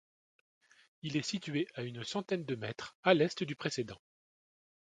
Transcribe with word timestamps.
Il 1.03 1.15
est 1.15 1.21
situé 1.21 1.67
à 1.75 1.83
une 1.83 2.03
centaine 2.03 2.43
de 2.43 2.55
mètres 2.55 2.97
à 3.03 3.13
l'est 3.13 3.43
du 3.43 3.55
précédent. 3.55 4.01